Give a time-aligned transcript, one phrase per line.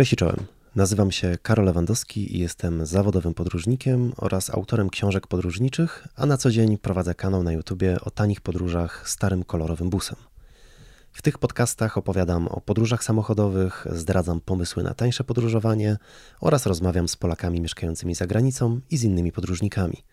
[0.00, 0.46] Cześć i czołem.
[0.76, 6.50] Nazywam się Karol Lewandowski i jestem zawodowym podróżnikiem oraz autorem książek podróżniczych, a na co
[6.50, 10.16] dzień prowadzę kanał na YouTubie o tanich podróżach starym kolorowym busem.
[11.12, 15.96] W tych podcastach opowiadam o podróżach samochodowych, zdradzam pomysły na tańsze podróżowanie
[16.40, 20.04] oraz rozmawiam z Polakami mieszkającymi za granicą i z innymi podróżnikami.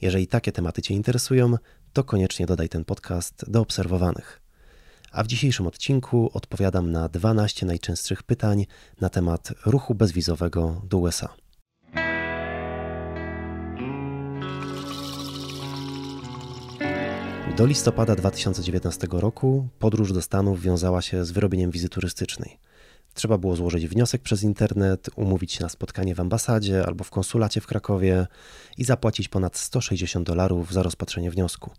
[0.00, 1.54] Jeżeli takie tematy Cię interesują,
[1.92, 4.39] to koniecznie dodaj ten podcast do obserwowanych.
[5.12, 8.66] A w dzisiejszym odcinku odpowiadam na 12 najczęstszych pytań
[9.00, 11.28] na temat ruchu bezwizowego do USA.
[17.56, 22.58] Do listopada 2019 roku podróż do Stanów wiązała się z wyrobieniem wizy turystycznej.
[23.14, 27.60] Trzeba było złożyć wniosek przez internet, umówić się na spotkanie w ambasadzie albo w konsulacie
[27.60, 28.26] w Krakowie
[28.78, 31.70] i zapłacić ponad 160 dolarów za rozpatrzenie wniosku.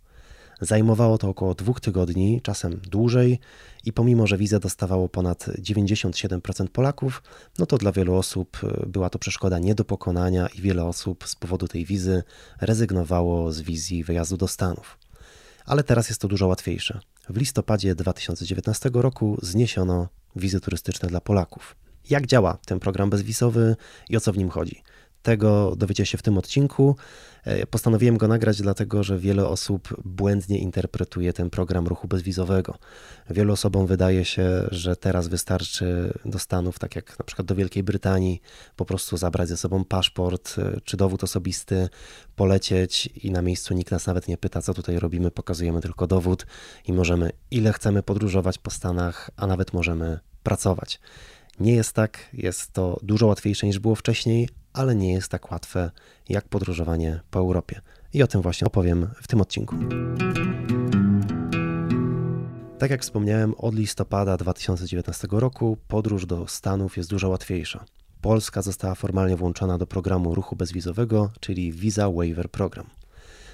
[0.61, 3.39] Zajmowało to około dwóch tygodni, czasem dłużej,
[3.85, 7.23] i pomimo, że wizę dostawało ponad 97% Polaków,
[7.59, 11.27] no to dla wielu osób e, była to przeszkoda nie do pokonania i wiele osób
[11.27, 12.23] z powodu tej wizy
[12.61, 14.97] rezygnowało z wizji wyjazdu do Stanów.
[15.65, 16.99] Ale teraz jest to dużo łatwiejsze.
[17.29, 21.75] W listopadzie 2019 roku zniesiono wizy turystyczne dla Polaków.
[22.09, 23.75] Jak działa ten program bezwizowy
[24.09, 24.83] i o co w nim chodzi?
[25.23, 26.95] Tego dowiecie się w tym odcinku.
[27.43, 32.77] E, postanowiłem go nagrać, dlatego że wiele osób błędnie interpretuje ten program ruchu bezwizowego.
[33.29, 37.83] Wielu osobom wydaje się, że teraz wystarczy do Stanów, tak jak na przykład do Wielkiej
[37.83, 38.41] Brytanii,
[38.75, 41.89] po prostu zabrać ze sobą paszport e, czy dowód osobisty,
[42.35, 46.45] polecieć i na miejscu nikt nas nawet nie pyta, co tutaj robimy, pokazujemy tylko dowód
[46.87, 50.99] i możemy ile chcemy podróżować po Stanach, a nawet możemy pracować.
[51.59, 55.91] Nie jest tak, jest to dużo łatwiejsze niż było wcześniej, ale nie jest tak łatwe
[56.29, 57.81] jak podróżowanie po Europie.
[58.13, 59.75] I o tym właśnie opowiem w tym odcinku.
[62.79, 67.85] Tak jak wspomniałem, od listopada 2019 roku podróż do Stanów jest dużo łatwiejsza.
[68.21, 73.00] Polska została formalnie włączona do programu ruchu bezwizowego, czyli Visa Waiver Program.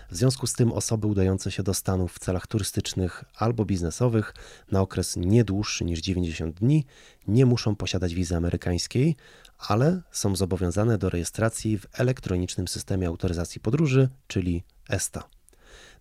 [0.09, 4.33] W związku z tym osoby udające się do Stanów w celach turystycznych albo biznesowych
[4.71, 6.85] na okres nie dłuższy niż 90 dni
[7.27, 9.15] nie muszą posiadać wizy amerykańskiej,
[9.57, 15.23] ale są zobowiązane do rejestracji w elektronicznym systemie autoryzacji podróży, czyli ESTA.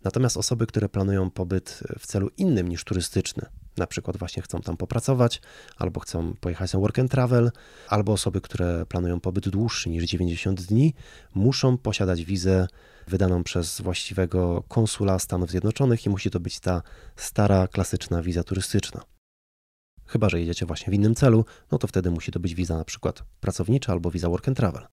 [0.05, 4.77] Natomiast osoby, które planują pobyt w celu innym niż turystyczny, na przykład właśnie chcą tam
[4.77, 5.43] popracować,
[5.77, 7.51] albo chcą pojechać na work and travel,
[7.89, 10.95] albo osoby, które planują pobyt dłuższy niż 90 dni,
[11.35, 12.67] muszą posiadać wizę
[13.07, 16.83] wydaną przez właściwego konsula Stanów Zjednoczonych i musi to być ta
[17.17, 19.03] stara, klasyczna wiza turystyczna.
[20.07, 22.85] Chyba, że jedziecie właśnie w innym celu, no to wtedy musi to być wiza na
[22.85, 24.87] przykład pracownicza albo wiza work and travel.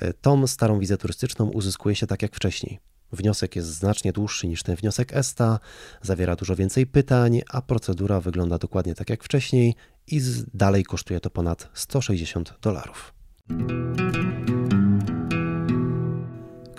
[0.00, 2.78] E, tą starą wizę turystyczną uzyskuje się tak jak wcześniej.
[3.12, 5.58] Wniosek jest znacznie dłuższy niż ten wniosek ESTA,
[6.02, 9.74] zawiera dużo więcej pytań, a procedura wygląda dokładnie tak jak wcześniej
[10.06, 10.20] i
[10.54, 13.14] dalej kosztuje to ponad 160 dolarów.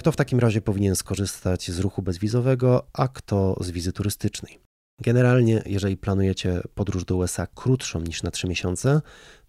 [0.08, 4.60] Kto w takim razie powinien skorzystać z ruchu bezwizowego, a kto z wizy turystycznej?
[5.02, 9.02] Generalnie, jeżeli planujecie podróż do USA krótszą niż na 3 miesiące,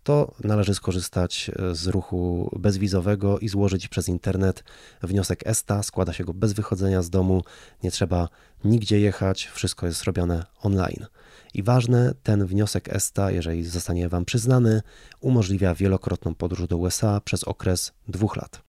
[0.02, 4.64] to należy skorzystać z ruchu bezwizowego i złożyć przez internet
[5.02, 5.82] wniosek ESTA.
[5.82, 7.42] Składa się go bez wychodzenia z domu,
[7.82, 8.28] nie trzeba
[8.64, 11.06] nigdzie jechać, wszystko jest robione online.
[11.54, 14.82] I ważne, ten wniosek ESTA, jeżeli zostanie Wam przyznany,
[15.20, 18.67] umożliwia wielokrotną podróż do USA przez okres dwóch lat.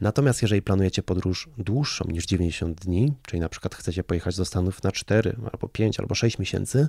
[0.00, 4.82] Natomiast jeżeli planujecie podróż dłuższą niż 90 dni, czyli na przykład chcecie pojechać do Stanów
[4.82, 6.88] na 4 albo 5 albo 6 miesięcy,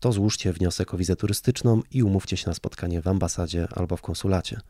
[0.00, 4.02] to złóżcie wniosek o wizę turystyczną i umówcie się na spotkanie w ambasadzie albo w
[4.02, 4.60] konsulacie.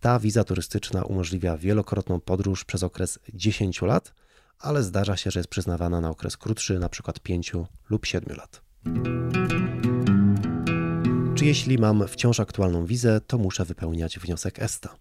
[0.00, 4.14] Ta wiza turystyczna umożliwia wielokrotną podróż przez okres 10 lat,
[4.58, 7.52] ale zdarza się, że jest przyznawana na okres krótszy, na przykład 5
[7.90, 8.62] lub 7 lat.
[11.34, 14.96] Czy jeśli mam wciąż aktualną wizę, to muszę wypełniać wniosek ESTA?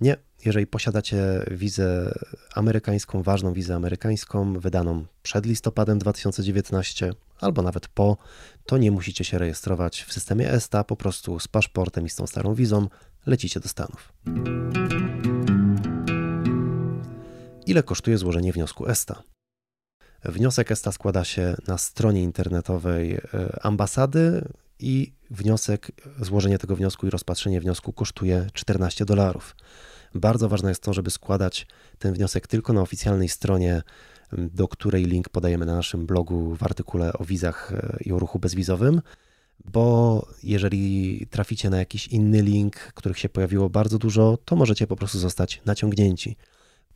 [0.00, 2.14] Nie, jeżeli posiadacie wizę
[2.54, 8.16] amerykańską, ważną wizę amerykańską, wydaną przed listopadem 2019 albo nawet po,
[8.66, 12.26] to nie musicie się rejestrować w systemie ESTA, po prostu z paszportem i z tą
[12.26, 12.88] starą wizą
[13.26, 14.12] lecicie do Stanów.
[17.66, 19.22] Ile kosztuje złożenie wniosku ESTA?
[20.24, 23.20] Wniosek ESTA składa się na stronie internetowej e,
[23.62, 24.48] ambasady
[24.78, 29.56] i wniosek, złożenie tego wniosku i rozpatrzenie wniosku kosztuje 14 dolarów.
[30.14, 31.66] Bardzo ważne jest to, żeby składać
[31.98, 33.82] ten wniosek tylko na oficjalnej stronie,
[34.32, 38.38] do której link podajemy na naszym blogu w artykule o wizach e, i o ruchu
[38.38, 39.02] bezwizowym,
[39.64, 44.96] bo jeżeli traficie na jakiś inny link, których się pojawiło bardzo dużo, to możecie po
[44.96, 46.36] prostu zostać naciągnięci.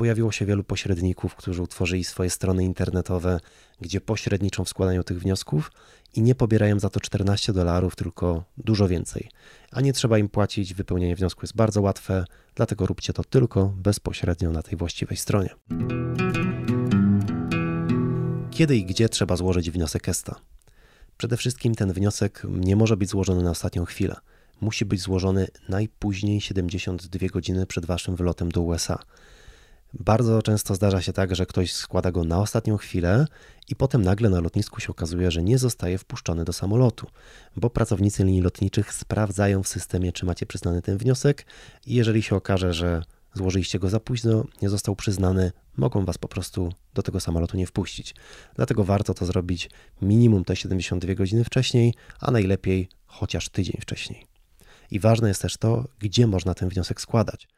[0.00, 3.40] Pojawiło się wielu pośredników, którzy utworzyli swoje strony internetowe,
[3.80, 5.72] gdzie pośredniczą w składaniu tych wniosków
[6.14, 9.28] i nie pobierają za to 14 dolarów, tylko dużo więcej.
[9.72, 12.24] A nie trzeba im płacić, wypełnienie wniosku jest bardzo łatwe,
[12.54, 15.50] dlatego róbcie to tylko bezpośrednio na tej właściwej stronie.
[18.50, 20.40] Kiedy i gdzie trzeba złożyć wniosek ESTA?
[21.16, 24.16] Przede wszystkim ten wniosek nie może być złożony na ostatnią chwilę.
[24.60, 28.98] Musi być złożony najpóźniej 72 godziny przed waszym wylotem do USA.
[29.94, 33.26] Bardzo często zdarza się tak, że ktoś składa go na ostatnią chwilę
[33.68, 37.06] i potem nagle na lotnisku się okazuje, że nie zostaje wpuszczony do samolotu,
[37.56, 41.46] bo pracownicy linii lotniczych sprawdzają w systemie, czy macie przyznany ten wniosek
[41.86, 43.02] i jeżeli się okaże, że
[43.34, 47.66] złożyliście go za późno, nie został przyznany, mogą was po prostu do tego samolotu nie
[47.66, 48.14] wpuścić.
[48.56, 49.70] Dlatego warto to zrobić
[50.02, 54.26] minimum te 72 godziny wcześniej, a najlepiej chociaż tydzień wcześniej.
[54.90, 57.48] I ważne jest też to, gdzie można ten wniosek składać.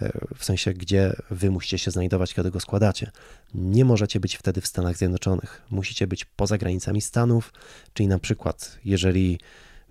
[0.00, 3.10] E, w sensie, gdzie wy musicie się znajdować, kiedy go składacie.
[3.54, 5.62] Nie możecie być wtedy w Stanach Zjednoczonych.
[5.70, 7.52] Musicie być poza granicami Stanów,
[7.92, 9.38] czyli na przykład, jeżeli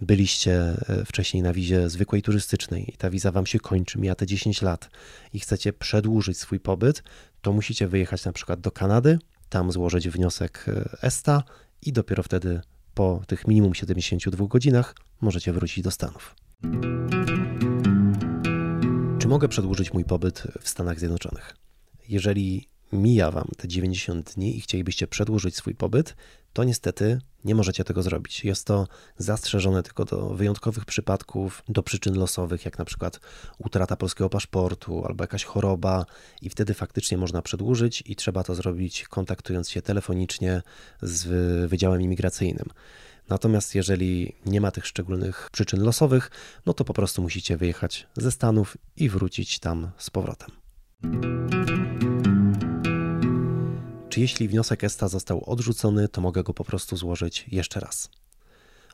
[0.01, 4.25] byliście e, wcześniej na wizie zwykłej turystycznej i ta wiza wam się kończy, mija te
[4.25, 4.89] 10 lat
[5.33, 7.03] i chcecie przedłużyć swój pobyt,
[7.41, 9.19] to musicie wyjechać na przykład do Kanady,
[9.50, 11.44] tam złożyć wniosek e, ESTA
[11.81, 12.61] i dopiero wtedy
[12.94, 16.35] po tych minimum 72 godzinach możecie wrócić do Stanów.
[19.23, 21.55] Czy mogę przedłużyć mój pobyt w Stanach Zjednoczonych?
[22.09, 26.15] Jeżeli mija Wam te 90 dni i chcielibyście przedłużyć swój pobyt,
[26.53, 28.45] to niestety nie możecie tego zrobić.
[28.45, 28.87] Jest to
[29.17, 33.19] zastrzeżone tylko do wyjątkowych przypadków, do przyczyn losowych, jak na przykład
[33.57, 36.05] utrata polskiego paszportu albo jakaś choroba,
[36.41, 40.61] i wtedy faktycznie można przedłużyć i trzeba to zrobić kontaktując się telefonicznie
[41.01, 41.25] z
[41.69, 42.69] Wydziałem Imigracyjnym.
[43.29, 46.31] Natomiast jeżeli nie ma tych szczególnych przyczyn losowych,
[46.65, 50.49] no to po prostu musicie wyjechać ze Stanów i wrócić tam z powrotem.
[54.09, 58.09] Czy jeśli wniosek ESTA został odrzucony, to mogę go po prostu złożyć jeszcze raz?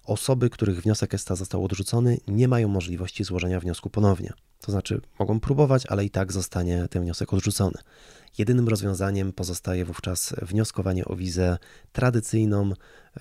[0.09, 4.33] Osoby, których wniosek ESTA został odrzucony, nie mają możliwości złożenia wniosku ponownie.
[4.61, 7.77] To znaczy, mogą próbować, ale i tak zostanie ten wniosek odrzucony.
[8.37, 11.57] Jedynym rozwiązaniem pozostaje wówczas wnioskowanie o wizę
[11.91, 12.71] tradycyjną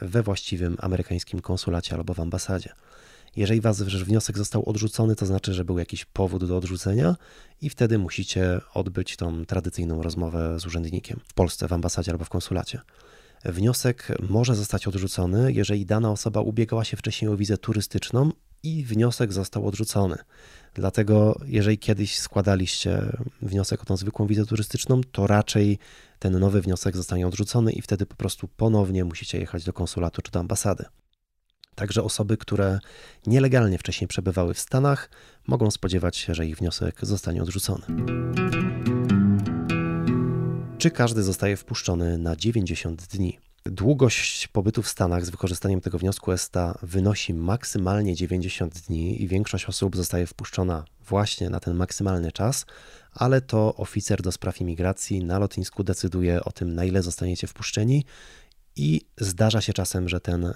[0.00, 2.72] we właściwym amerykańskim konsulacie albo w ambasadzie.
[3.36, 7.16] Jeżeli wasz wniosek został odrzucony, to znaczy, że był jakiś powód do odrzucenia
[7.60, 12.28] i wtedy musicie odbyć tą tradycyjną rozmowę z urzędnikiem w Polsce, w ambasadzie albo w
[12.28, 12.80] konsulacie.
[13.44, 18.32] Wniosek może zostać odrzucony, jeżeli dana osoba ubiegała się wcześniej o wizę turystyczną
[18.62, 20.16] i wniosek został odrzucony.
[20.74, 23.02] Dlatego, jeżeli kiedyś składaliście
[23.42, 25.78] wniosek o tą zwykłą wizę turystyczną, to raczej
[26.18, 30.30] ten nowy wniosek zostanie odrzucony i wtedy po prostu ponownie musicie jechać do konsulatu czy
[30.30, 30.84] do ambasady.
[31.74, 32.78] Także osoby, które
[33.26, 35.10] nielegalnie wcześniej przebywały w Stanach,
[35.46, 37.84] mogą spodziewać się, że ich wniosek zostanie odrzucony.
[40.78, 43.38] Czy każdy zostaje wpuszczony na 90 dni?
[43.64, 49.64] Długość pobytu w Stanach z wykorzystaniem tego wniosku ESTA wynosi maksymalnie 90 dni i większość
[49.64, 52.66] osób zostaje wpuszczona właśnie na ten maksymalny czas,
[53.12, 58.04] ale to oficer do spraw imigracji na lotnisku decyduje o tym, na ile zostaniecie wpuszczeni
[58.76, 60.52] i zdarza się czasem, że ten e,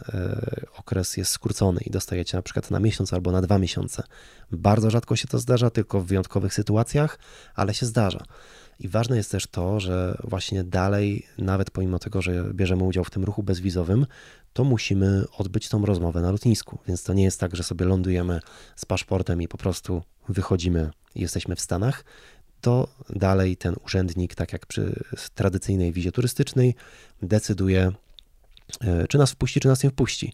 [0.79, 4.03] okres jest skrócony i dostajecie na przykład na miesiąc albo na dwa miesiące.
[4.51, 7.19] Bardzo rzadko się to zdarza, tylko w wyjątkowych sytuacjach,
[7.55, 8.25] ale się zdarza.
[8.83, 13.11] I ważne jest też to, że właśnie dalej, nawet pomimo tego, że bierzemy udział w
[13.11, 14.07] tym ruchu bezwizowym,
[14.53, 16.79] to musimy odbyć tą rozmowę na lotnisku.
[16.89, 18.41] Więc to nie jest tak, że sobie lądujemy
[18.77, 22.05] z paszportem i po prostu wychodzimy i jesteśmy w Stanach.
[22.61, 26.75] To dalej ten urzędnik, tak jak przy tradycyjnej wizie turystycznej,
[27.23, 27.93] decyduje,
[28.81, 30.33] e, czy nas wpuści, czy nas nie wpuści.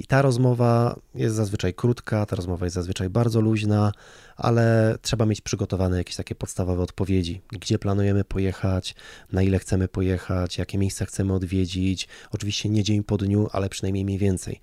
[0.00, 3.92] I ta rozmowa jest zazwyczaj krótka, ta rozmowa jest zazwyczaj bardzo luźna,
[4.36, 7.40] ale trzeba mieć przygotowane jakieś takie podstawowe odpowiedzi.
[7.52, 8.94] Gdzie planujemy pojechać,
[9.32, 12.08] na ile chcemy pojechać, jakie miejsca chcemy odwiedzić.
[12.30, 14.60] Oczywiście nie dzień po dniu, ale przynajmniej mniej więcej.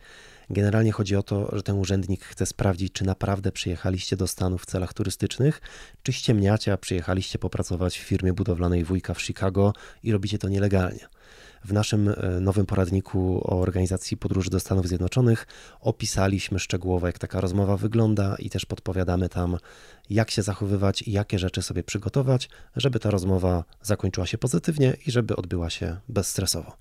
[0.49, 4.65] Generalnie chodzi o to, że ten urzędnik chce sprawdzić, czy naprawdę przyjechaliście do Stanów w
[4.65, 5.61] celach turystycznych,
[6.03, 11.07] czy ściemniacie, a przyjechaliście popracować w firmie budowlanej wujka w Chicago i robicie to nielegalnie.
[11.65, 15.47] W naszym e, nowym poradniku o organizacji podróży do Stanów Zjednoczonych
[15.79, 19.57] opisaliśmy szczegółowo, jak taka rozmowa wygląda i też podpowiadamy tam,
[20.09, 25.11] jak się zachowywać i jakie rzeczy sobie przygotować, żeby ta rozmowa zakończyła się pozytywnie i
[25.11, 26.77] żeby odbyła się bezstresowo.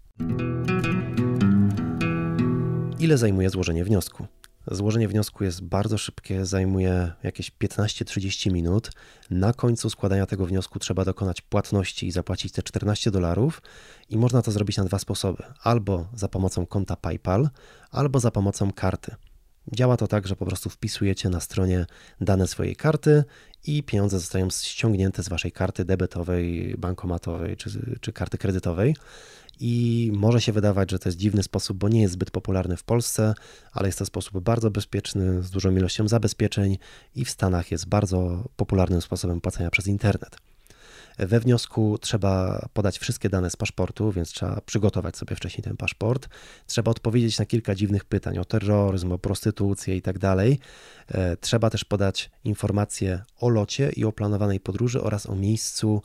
[2.99, 4.27] Ile zajmuje złożenie wniosku?
[4.71, 8.91] Złożenie wniosku jest bardzo szybkie, zajmuje jakieś 15-30 minut.
[9.31, 13.63] Na końcu składania tego wniosku trzeba dokonać płatności i zapłacić te 14 dolarów.
[14.09, 17.49] I można to zrobić na dwa sposoby: albo za pomocą konta PayPal,
[17.91, 19.15] albo za pomocą karty.
[19.73, 21.87] Działa to tak, że po prostu wpisujecie na stronie
[22.21, 23.25] dane swojej karty
[23.67, 28.97] i pieniądze zostają ściągnięte z waszej karty debetowej, bankomatowej czy, czy karty kredytowej.
[29.61, 32.85] I może się wydawać, że to jest dziwny sposób, bo nie jest zbyt popularny w
[32.85, 33.35] Polsce,
[33.73, 36.79] ale jest to sposób bardzo bezpieczny, z dużą ilością zabezpieczeń
[37.15, 40.37] i w Stanach jest bardzo popularnym sposobem płacenia przez internet.
[41.19, 46.29] We wniosku trzeba podać wszystkie dane z paszportu, więc trzeba przygotować sobie wcześniej ten paszport.
[46.67, 50.59] Trzeba odpowiedzieć na kilka dziwnych pytań o terroryzm, o prostytucję i tak dalej.
[51.09, 56.03] E, trzeba też podać informacje o locie i o planowanej podróży oraz o miejscu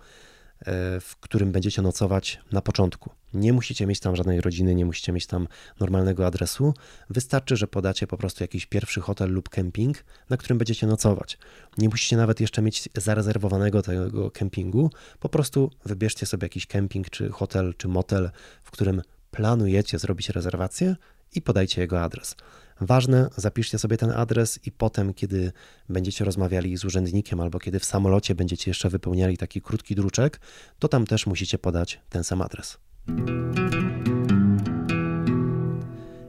[1.02, 3.10] w którym będziecie nocować na początku.
[3.34, 5.48] Nie musicie mieć tam żadnej rodziny, nie musicie mieć tam
[5.80, 6.74] normalnego adresu.
[7.10, 11.38] Wystarczy, że podacie po prostu jakiś pierwszy hotel lub kemping, na którym będziecie nocować.
[11.78, 14.92] Nie musicie nawet jeszcze mieć zarezerwowanego tego kempingu.
[15.20, 18.32] Po prostu wybierzcie sobie jakiś kemping, czy hotel, czy motel,
[18.64, 19.02] w którym
[19.32, 20.96] planujecie zrobić rezerwację
[21.36, 22.36] i podajcie jego adres.
[22.82, 25.52] Ważne, zapiszcie sobie ten adres i potem, kiedy
[25.90, 30.40] będziecie rozmawiali z urzędnikiem albo kiedy w samolocie będziecie jeszcze wypełniali taki krótki druczek,
[30.80, 32.78] to tam też musicie podać ten sam adres.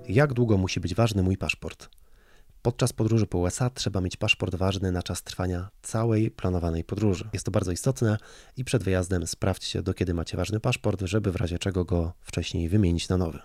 [0.09, 1.89] Jak długo musi być ważny mój paszport?
[2.63, 7.29] Podczas podróży po USA trzeba mieć paszport ważny na czas trwania całej planowanej podróży.
[7.33, 8.17] Jest to bardzo istotne
[8.57, 12.69] i przed wyjazdem sprawdźcie, do kiedy macie ważny paszport, żeby w razie czego go wcześniej
[12.69, 13.39] wymienić na nowy.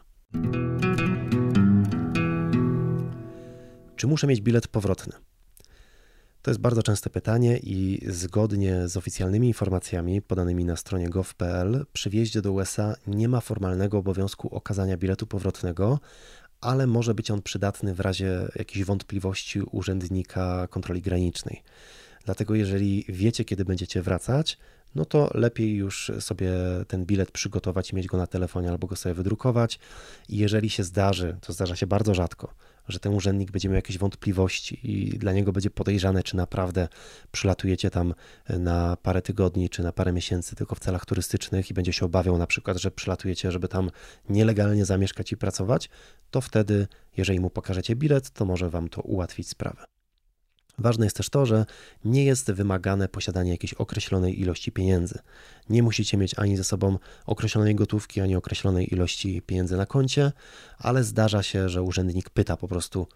[3.97, 5.13] Czy muszę mieć bilet powrotny?
[6.41, 12.09] To jest bardzo częste pytanie i zgodnie z oficjalnymi informacjami podanymi na stronie gov.pl przy
[12.09, 15.99] wjeździe do USA nie ma formalnego obowiązku okazania biletu powrotnego,
[16.61, 21.63] ale może być on przydatny w razie jakichś wątpliwości urzędnika kontroli granicznej.
[22.25, 24.57] Dlatego jeżeli wiecie, kiedy będziecie wracać,
[24.95, 26.51] no to lepiej już sobie
[26.87, 29.79] ten bilet przygotować i mieć go na telefonie albo go sobie wydrukować.
[30.29, 32.53] I jeżeli się zdarzy, to zdarza się bardzo rzadko,
[32.87, 36.87] że ten urzędnik będzie miał jakieś wątpliwości i dla niego będzie podejrzane, czy naprawdę
[37.31, 38.13] przylatujecie tam
[38.49, 42.37] na parę tygodni czy na parę miesięcy tylko w celach turystycznych i będzie się obawiał
[42.37, 43.91] na przykład, że przylatujecie, żeby tam
[44.29, 45.89] nielegalnie zamieszkać i pracować,
[46.31, 49.96] to wtedy, jeżeli mu pokażecie bilet, to może wam to ułatwić sprawę.
[50.77, 51.65] Ważne jest też to, że
[52.05, 55.19] nie jest wymagane posiadanie jakiejś określonej ilości pieniędzy.
[55.69, 60.31] Nie musicie mieć ani ze sobą określonej gotówki, ani określonej ilości pieniędzy na koncie,
[60.77, 63.07] ale zdarza się, że urzędnik pyta po prostu,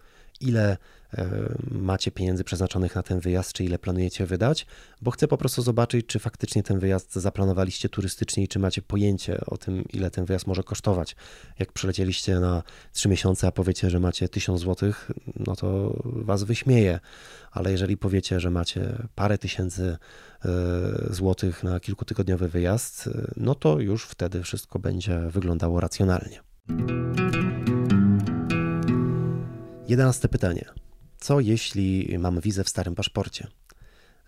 [0.42, 0.76] ile
[1.14, 1.28] e,
[1.70, 4.66] macie pieniędzy przeznaczonych na ten wyjazd, czy ile planujecie wydać,
[5.02, 9.40] bo chcę po prostu zobaczyć, czy faktycznie ten wyjazd zaplanowaliście turystycznie i czy macie pojęcie
[9.46, 11.16] o tym, ile ten wyjazd może kosztować.
[11.58, 14.92] Jak przylecieliście na 3 miesiące, a powiecie, że macie 1000 zł,
[15.36, 17.00] no to was wyśmieje,
[17.50, 19.96] ale jeżeli powiecie, że macie parę tysięcy
[20.44, 20.48] e,
[21.10, 26.40] złotych na kilkutygodniowy wyjazd, no to już wtedy wszystko będzie wyglądało racjonalnie.
[29.92, 30.64] Jedenaste pytanie.
[31.20, 33.46] Co jeśli mam wizę w starym paszporcie?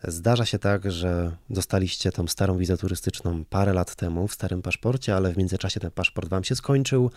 [0.09, 5.17] Zdarza się tak, że dostaliście tą starą wizę turystyczną parę lat temu w starym paszporcie,
[5.17, 7.11] ale w międzyczasie ten paszport wam się skończył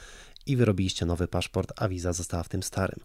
[0.46, 3.00] i wyrobiliście nowy paszport, a wiza została w tym starym.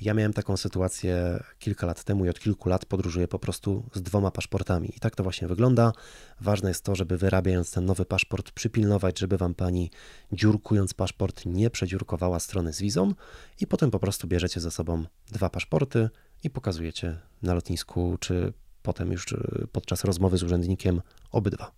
[0.00, 4.02] Ja miałem taką sytuację kilka lat temu i od kilku lat podróżuję po prostu z
[4.02, 4.92] dwoma paszportami.
[4.96, 5.92] I tak to właśnie wygląda.
[6.40, 9.90] Ważne jest to, żeby wyrabiając ten nowy paszport, przypilnować, żeby wam pani
[10.32, 13.14] dziurkując paszport nie przedziurkowała strony z wizą
[13.60, 16.10] i potem po prostu bierzecie ze sobą dwa paszporty
[16.44, 18.52] i pokazujecie na lotnisku, czy
[18.84, 19.26] potem już
[19.72, 21.00] podczas rozmowy z urzędnikiem
[21.30, 21.72] obydwa.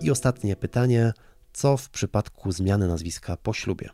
[0.00, 1.12] I ostatnie pytanie
[1.52, 3.90] co w przypadku zmiany nazwiska po ślubie?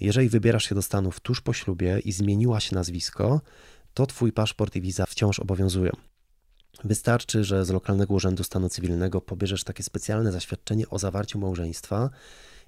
[0.00, 3.40] Jeżeli wybierasz się do Stanów tuż po ślubie i zmieniła się nazwisko,
[3.94, 5.92] to Twój paszport i wiza wciąż obowiązują.
[6.84, 12.10] Wystarczy, że z lokalnego urzędu stanu cywilnego pobierzesz takie specjalne zaświadczenie o zawarciu małżeństwa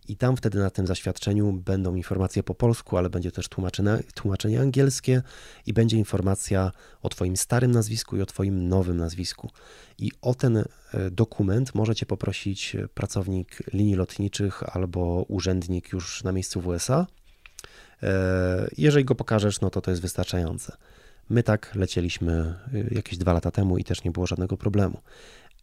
[0.08, 4.60] i tam wtedy na tym zaświadczeniu będą informacje po polsku, ale będzie też tłumaczenie, tłumaczenie
[4.60, 5.22] angielskie
[5.66, 9.50] i będzie informacja o Twoim starym nazwisku i o Twoim nowym nazwisku.
[9.98, 10.64] I o ten e,
[11.10, 17.06] dokument możecie poprosić pracownik linii lotniczych albo urzędnik już na miejscu w USA.
[18.02, 20.76] E, jeżeli go pokażesz, no to to jest wystarczające.
[21.30, 22.32] My tak lecieliśmy
[22.74, 25.00] e, jakieś dwa lata temu i też nie było żadnego problemu.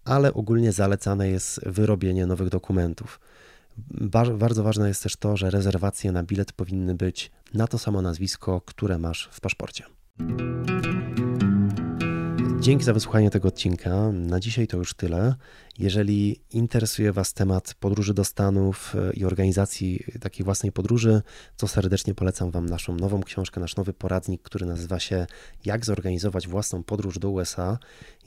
[0.06, 3.20] Ale ogólnie zalecane jest wyrobienie nowych dokumentów.
[4.38, 8.62] Bardzo ważne jest też to, że rezerwacje na bilet powinny być na to samo nazwisko,
[8.62, 9.84] które masz w paszporcie.
[12.60, 14.12] Dzięki za wysłuchanie tego odcinka.
[14.12, 15.36] Na dzisiaj to już tyle.
[15.78, 21.22] Jeżeli interesuje Was temat podróży do Stanów e, i organizacji takiej własnej podróży,
[21.58, 25.28] to serdecznie polecam Wam naszą nową książkę, nasz nowy poradnik, który nazywa się
[25.66, 27.78] Jak zorganizować własną podróż do USA.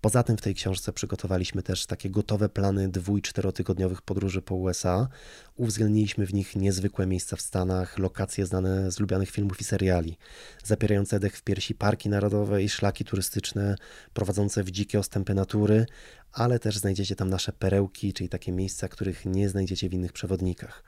[0.00, 4.54] Poza tym w tej książce przygotowaliśmy też takie gotowe plany dwu- i czterotygodniowych podróży po
[4.54, 5.08] USA.
[5.56, 10.18] Uwzględniliśmy w nich niezwykłe miejsca w Stanach, lokacje znane z lubianych filmów i seriali,
[10.64, 13.76] zapierające dech w piersi parki narodowe i szlaki turystyczne,
[14.12, 15.86] prowadzące w dzikie ostępy natury,
[16.32, 20.82] ale też znajdziecie tam nasze perełki, czyli takie miejsca, których nie znajdziecie w innych przewodnikach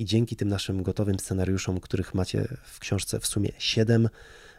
[0.00, 4.08] i dzięki tym naszym gotowym scenariuszom, których macie w książce w sumie 7,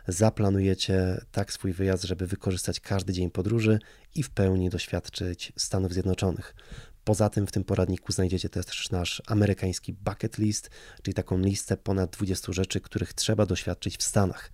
[0.08, 3.80] zaplanujecie tak swój wyjazd, żeby wykorzystać każdy dzień podróży
[4.16, 6.56] i w pełni doświadczyć Stanów Zjednoczonych.
[7.04, 10.70] Poza tym w tym poradniku znajdziecie też nasz amerykański bucket list,
[11.02, 14.52] czyli taką listę ponad 20 rzeczy, których trzeba doświadczyć w Stanach.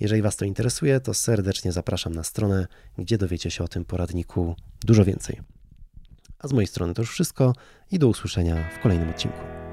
[0.00, 2.66] Jeżeli Was to interesuje, to serdecznie zapraszam na stronę,
[2.98, 5.40] gdzie dowiecie się o tym poradniku dużo więcej.
[6.38, 7.52] A z mojej strony to już wszystko
[7.90, 9.65] i do usłyszenia w kolejnym odcinku.